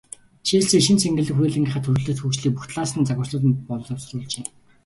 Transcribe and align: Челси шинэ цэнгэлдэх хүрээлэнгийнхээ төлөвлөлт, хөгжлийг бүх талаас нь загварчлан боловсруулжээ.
Челси 0.47 0.77
шинэ 0.85 0.99
цэнгэлдэх 1.03 1.35
хүрээлэнгийнхээ 1.35 1.81
төлөвлөлт, 1.83 2.21
хөгжлийг 2.23 2.53
бүх 2.55 2.65
талаас 2.67 2.91
нь 2.97 3.07
загварчлан 3.07 3.53
боловсруулжээ. 3.67 4.43